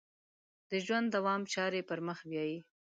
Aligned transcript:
د 0.69 0.71
ژوند 0.85 1.07
دوام 1.15 1.41
چارې 1.53 1.81
پر 1.89 1.99
مخ 2.07 2.19
بیایي. 2.29 2.59